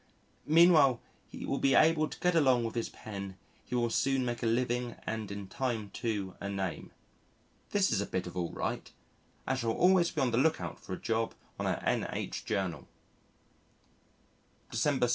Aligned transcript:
"Meanwhile 0.47 0.99
he 1.27 1.45
will 1.45 1.59
be 1.59 1.75
able 1.75 2.07
to 2.07 2.19
get 2.19 2.33
along 2.33 2.63
with 2.63 2.73
his 2.73 2.89
pen... 2.89 3.37
he 3.63 3.75
will 3.75 3.91
soon 3.91 4.25
make 4.25 4.41
a 4.41 4.47
living 4.47 4.95
and 5.05 5.29
in 5.31 5.47
time 5.47 5.91
too 5.91 6.35
a 6.41 6.49
name."] 6.49 6.89
This 7.69 7.91
is 7.91 8.01
a 8.01 8.07
bit 8.07 8.25
of 8.25 8.35
all 8.35 8.51
right. 8.51 8.91
I 9.45 9.53
shall 9.53 9.73
always 9.73 10.09
be 10.09 10.19
on 10.21 10.31
the 10.31 10.39
look 10.39 10.59
out 10.59 10.79
for 10.79 10.93
a 10.93 10.97
job 10.99 11.35
on 11.59 11.67
a 11.67 11.79
N.H. 11.85 12.45
Journal. 12.45 12.87
December 14.71 15.05
7. 15.05 15.09